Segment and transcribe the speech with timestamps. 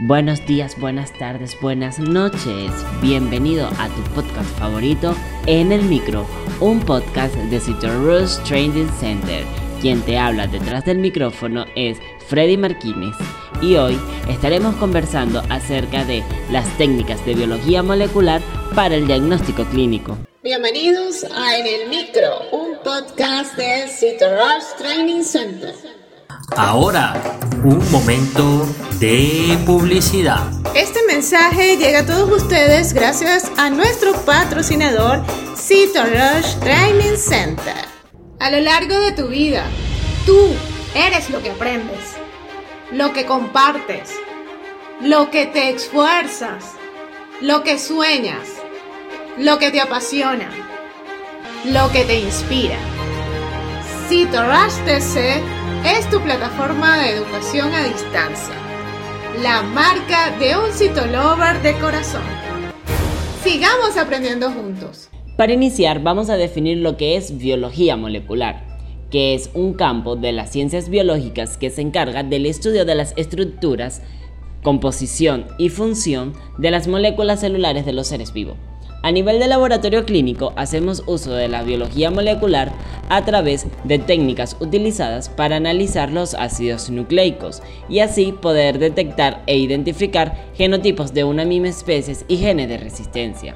[0.00, 2.70] Buenos días, buenas tardes, buenas noches.
[3.00, 6.26] Bienvenido a tu podcast favorito en el micro,
[6.60, 9.42] un podcast de Citrus Training Center.
[9.80, 11.96] Quien te habla detrás del micrófono es
[12.28, 13.16] Freddy Marquínez
[13.62, 13.98] y hoy
[14.28, 18.42] estaremos conversando acerca de las técnicas de biología molecular
[18.74, 20.18] para el diagnóstico clínico.
[20.42, 25.74] Bienvenidos a En el Micro, un podcast de Citrus Training Center.
[26.54, 27.14] Ahora,
[27.64, 28.66] un momento
[28.98, 30.50] de publicidad.
[30.74, 37.84] Este mensaje llega a todos ustedes gracias a nuestro patrocinador Rush Training Center.
[38.38, 39.64] A lo largo de tu vida,
[40.24, 40.38] tú
[40.94, 42.16] eres lo que aprendes,
[42.92, 44.10] lo que compartes,
[45.00, 46.64] lo que te esfuerzas,
[47.40, 48.48] lo que sueñas,
[49.38, 50.48] lo que te apasiona,
[51.64, 52.78] lo que te inspira.
[54.08, 55.42] Rush TC
[55.84, 58.54] es tu plataforma de educación a distancia,
[59.42, 62.22] la marca de un citolover de corazón.
[63.42, 65.10] Sigamos aprendiendo juntos.
[65.36, 68.64] Para iniciar vamos a definir lo que es biología molecular,
[69.10, 73.12] que es un campo de las ciencias biológicas que se encarga del estudio de las
[73.16, 74.00] estructuras,
[74.62, 78.56] composición y función de las moléculas celulares de los seres vivos.
[79.06, 82.72] A nivel de laboratorio clínico hacemos uso de la biología molecular
[83.08, 89.58] a través de técnicas utilizadas para analizar los ácidos nucleicos y así poder detectar e
[89.58, 93.54] identificar genotipos de una misma especie y genes de resistencia.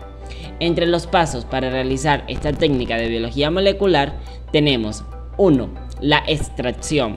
[0.60, 4.20] Entre los pasos para realizar esta técnica de biología molecular
[4.52, 5.02] tenemos
[5.36, 5.68] 1.
[6.00, 7.16] La extracción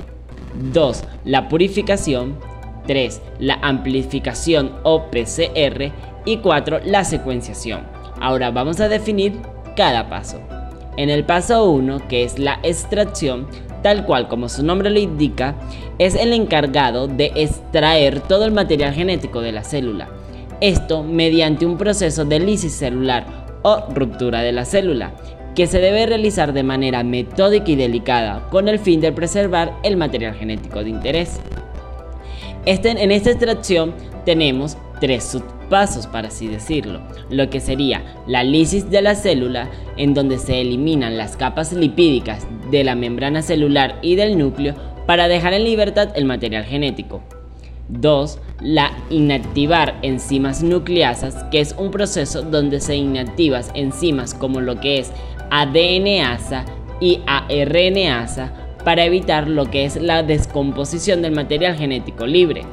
[0.74, 1.04] 2.
[1.26, 2.40] La purificación
[2.88, 3.22] 3.
[3.38, 5.92] La amplificación o PCR
[6.26, 6.80] y 4.
[6.86, 8.02] La secuenciación.
[8.24, 9.34] Ahora vamos a definir
[9.76, 10.40] cada paso.
[10.96, 13.48] En el paso 1, que es la extracción,
[13.82, 15.56] tal cual como su nombre lo indica,
[16.00, 20.08] es el encargado de extraer todo el material genético de la célula.
[20.62, 23.26] Esto mediante un proceso de lisis celular
[23.62, 25.12] o ruptura de la célula,
[25.54, 29.98] que se debe realizar de manera metódica y delicada con el fin de preservar el
[29.98, 31.42] material genético de interés.
[32.66, 35.26] Este, en esta extracción tenemos tres
[35.64, 40.62] subpasos, para así decirlo, lo que sería la lisis de la célula, en donde se
[40.62, 44.76] eliminan las capas lipídicas de la membrana celular y del núcleo
[45.06, 47.22] para dejar en libertad el material genético.
[47.90, 48.40] 2.
[48.62, 55.00] La inactivar enzimas nucleasas, que es un proceso donde se inactivas enzimas como lo que
[55.00, 55.12] es
[55.52, 56.66] ADNasa
[57.02, 58.54] y ARNasa
[58.86, 62.64] para evitar lo que es la descomposición del material genético libre.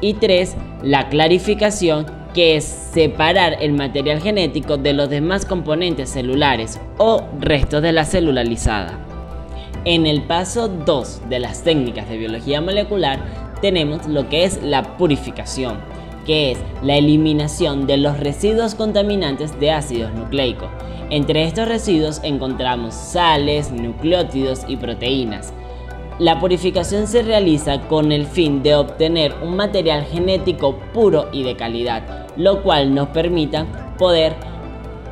[0.00, 0.56] Y 3.
[0.82, 7.82] La clarificación, que es separar el material genético de los demás componentes celulares o restos
[7.82, 8.98] de la célula lisada.
[9.84, 13.18] En el paso 2 de las técnicas de biología molecular
[13.60, 15.78] tenemos lo que es la purificación,
[16.26, 20.68] que es la eliminación de los residuos contaminantes de ácidos nucleicos.
[21.10, 25.52] Entre estos residuos encontramos sales, nucleótidos y proteínas,
[26.20, 31.56] la purificación se realiza con el fin de obtener un material genético puro y de
[31.56, 34.34] calidad, lo cual nos permita poder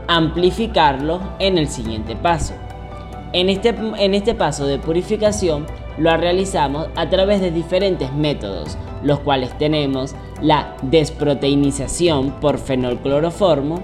[0.07, 2.53] amplificarlo en el siguiente paso.
[3.33, 5.67] En este, en este paso de purificación
[5.97, 13.81] lo realizamos a través de diferentes métodos, los cuales tenemos la desproteinización por fenolcloroformo,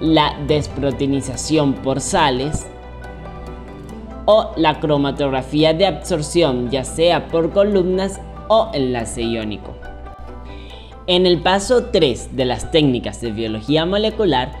[0.00, 2.66] la desproteinización por sales,
[4.32, 9.74] o la cromatografía de absorción, ya sea por columnas o enlace iónico.
[11.08, 14.52] En el paso 3 de las técnicas de biología molecular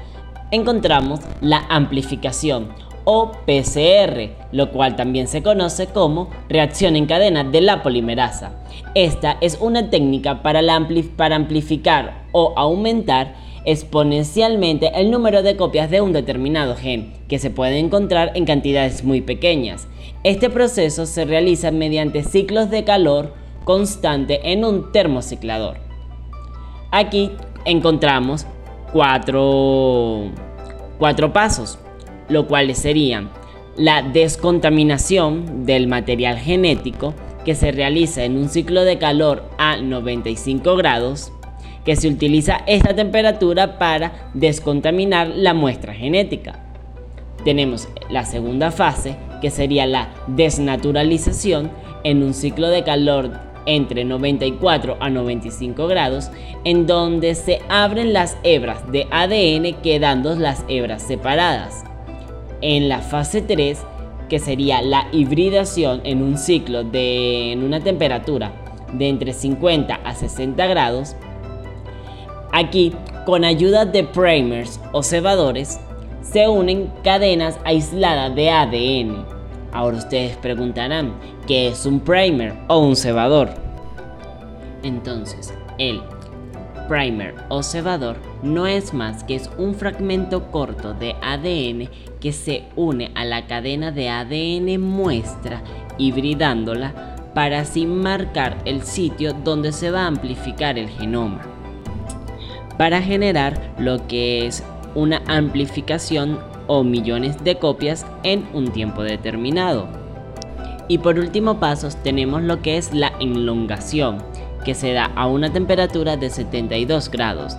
[0.50, 2.72] encontramos la amplificación
[3.12, 8.52] o PCR, lo cual también se conoce como reacción en cadena de la polimerasa.
[8.94, 10.60] Esta es una técnica para,
[11.16, 13.34] para amplificar o aumentar
[13.64, 19.02] exponencialmente el número de copias de un determinado gen, que se puede encontrar en cantidades
[19.02, 19.88] muy pequeñas.
[20.22, 23.34] Este proceso se realiza mediante ciclos de calor
[23.64, 25.78] constante en un termociclador.
[26.92, 27.32] Aquí
[27.64, 28.46] encontramos
[28.92, 30.30] cuatro,
[31.00, 31.80] cuatro pasos,
[32.30, 33.30] lo cuales serían
[33.76, 40.76] la descontaminación del material genético que se realiza en un ciclo de calor a 95
[40.76, 41.32] grados,
[41.84, 46.58] que se utiliza esta temperatura para descontaminar la muestra genética.
[47.44, 51.70] Tenemos la segunda fase, que sería la desnaturalización
[52.04, 53.30] en un ciclo de calor
[53.64, 56.30] entre 94 a 95 grados,
[56.64, 61.84] en donde se abren las hebras de ADN quedando las hebras separadas.
[62.62, 63.82] En la fase 3,
[64.28, 68.52] que sería la hibridación en un ciclo de en una temperatura
[68.92, 71.16] de entre 50 a 60 grados,
[72.52, 72.92] aquí
[73.26, 75.80] con ayuda de primers o cebadores
[76.22, 79.24] se unen cadenas aisladas de ADN.
[79.72, 81.14] Ahora ustedes preguntarán,
[81.46, 83.50] ¿qué es un primer o un cebador?
[84.82, 86.00] Entonces, el
[86.90, 91.88] primer o cebador no es más que es un fragmento corto de ADN
[92.20, 95.62] que se une a la cadena de ADN muestra
[95.98, 101.42] hibridándola para así marcar el sitio donde se va a amplificar el genoma
[102.76, 104.64] para generar lo que es
[104.96, 109.86] una amplificación o millones de copias en un tiempo determinado.
[110.88, 114.22] Y por último pasos tenemos lo que es la elongación,
[114.64, 117.56] que se da a una temperatura de 72 grados.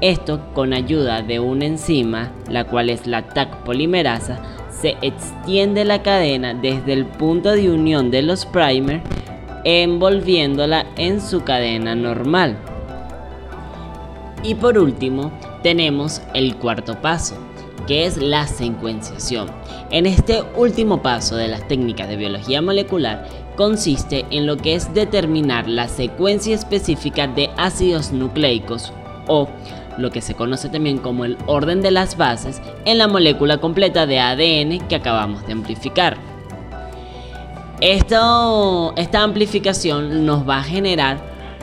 [0.00, 4.40] Esto con ayuda de una enzima, la cual es la TAC polimerasa,
[4.70, 9.02] se extiende la cadena desde el punto de unión de los primers
[9.64, 12.56] envolviéndola en su cadena normal.
[14.44, 17.36] Y por último, tenemos el cuarto paso,
[17.88, 19.50] que es la secuenciación.
[19.90, 23.26] En este último paso de las técnicas de biología molecular
[23.58, 28.92] consiste en lo que es determinar la secuencia específica de ácidos nucleicos
[29.26, 29.48] o
[29.98, 34.06] lo que se conoce también como el orden de las bases en la molécula completa
[34.06, 36.16] de ADN que acabamos de amplificar.
[37.80, 41.18] Esto, esta amplificación nos va a generar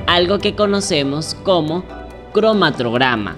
[0.06, 1.86] algo que conocemos como
[2.34, 3.38] cromatograma,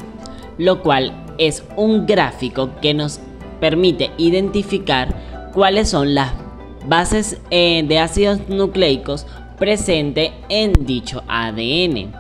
[0.58, 3.20] lo cual es un gráfico que nos
[3.60, 5.14] permite identificar
[5.54, 6.47] cuáles son las
[6.88, 9.26] bases eh, de ácidos nucleicos
[9.58, 12.14] presentes en dicho ADN.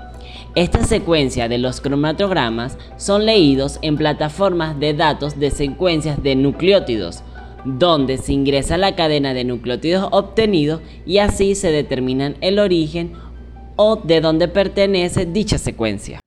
[0.55, 7.21] Esta secuencia de los cromatogramas son leídos en plataformas de datos de secuencias de nucleótidos,
[7.63, 13.13] donde se ingresa la cadena de nucleótidos obtenidos y así se determinan el origen
[13.75, 16.19] o de dónde pertenece dicha secuencia.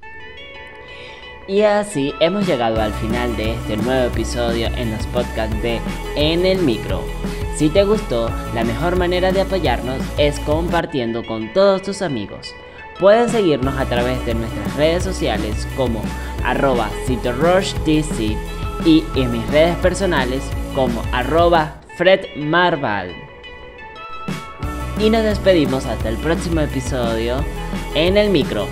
[1.50, 5.80] Y así hemos llegado al final de este nuevo episodio en los podcasts de
[6.14, 7.02] En el Micro.
[7.56, 12.54] Si te gustó, la mejor manera de apoyarnos es compartiendo con todos tus amigos.
[13.00, 16.02] Puedes seguirnos a través de nuestras redes sociales como
[16.44, 18.36] arroba CitoRushTC
[18.86, 23.12] y en mis redes personales como arroba FredMarval.
[25.00, 27.44] Y nos despedimos hasta el próximo episodio
[27.96, 28.68] en el micro